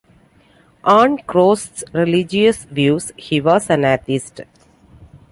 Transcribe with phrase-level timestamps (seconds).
[0.83, 4.41] On Grosch's religious views, he was an atheist.